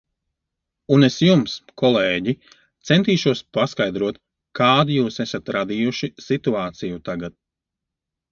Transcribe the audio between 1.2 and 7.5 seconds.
jums, kolēģi, centīšos paskaidrot, kādu jūs esat radījuši situāciju tagad.